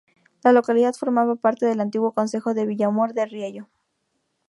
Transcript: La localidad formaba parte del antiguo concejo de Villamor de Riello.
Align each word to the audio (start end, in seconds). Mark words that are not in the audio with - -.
La 0.43 0.51
localidad 0.51 0.95
formaba 0.95 1.35
parte 1.35 1.67
del 1.67 1.79
antiguo 1.79 2.11
concejo 2.11 2.55
de 2.55 2.65
Villamor 2.65 3.13
de 3.13 3.27
Riello. 3.27 3.69